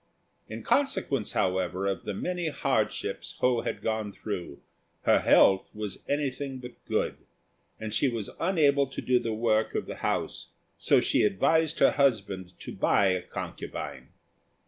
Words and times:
In 0.49 0.63
consequence, 0.63 1.33
however, 1.33 1.85
of 1.85 2.05
the 2.05 2.13
many 2.15 2.47
hardships 2.47 3.33
Ho 3.39 3.61
had 3.61 3.83
gone 3.83 4.11
through, 4.11 4.59
her 5.03 5.19
health 5.19 5.69
was 5.75 6.01
anything 6.09 6.57
but 6.57 6.71
good, 6.87 7.17
and 7.79 7.93
she 7.93 8.09
was 8.09 8.31
unable 8.39 8.87
to 8.87 8.99
do 8.99 9.19
the 9.19 9.31
work 9.35 9.75
of 9.75 9.85
the 9.85 9.97
house; 9.97 10.47
so 10.75 11.01
she 11.01 11.21
advised 11.21 11.77
her 11.77 11.91
husband 11.91 12.53
to 12.61 12.71
buy 12.73 13.09
a 13.09 13.21
concubine. 13.21 14.07